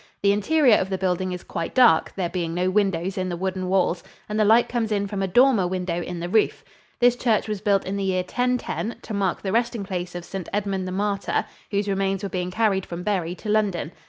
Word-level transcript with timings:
The 0.23 0.31
interior 0.31 0.77
of 0.77 0.89
the 0.89 0.97
building 0.97 1.31
is 1.31 1.43
quite 1.43 1.75
dark, 1.75 2.13
there 2.15 2.27
being 2.27 2.55
no 2.55 2.71
windows 2.71 3.19
in 3.19 3.29
the 3.29 3.37
wooden 3.37 3.67
walls, 3.67 4.03
and 4.27 4.39
the 4.39 4.43
light 4.43 4.67
comes 4.67 4.91
in 4.91 5.05
from 5.05 5.21
a 5.21 5.27
dormer 5.27 5.67
window 5.67 6.01
in 6.01 6.19
the 6.19 6.27
roof. 6.27 6.63
This 6.99 7.15
church 7.15 7.47
was 7.47 7.61
built 7.61 7.85
in 7.85 7.97
the 7.97 8.03
year 8.03 8.23
1010 8.23 8.95
to 9.03 9.13
mark 9.13 9.43
the 9.43 9.51
resting 9.51 9.83
place 9.83 10.15
of 10.15 10.25
St. 10.25 10.49
Edmund 10.51 10.87
the 10.87 10.91
Martyr, 10.91 11.45
whose 11.69 11.87
remains 11.87 12.23
were 12.23 12.29
being 12.29 12.49
carried 12.49 12.87
from 12.87 13.03
Bury 13.03 13.35
to 13.35 13.49
London. 13.49 13.91